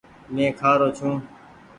مينٚ 0.33 0.55
کهارو 0.59 0.87
ڇوٚنٚ 0.97 1.19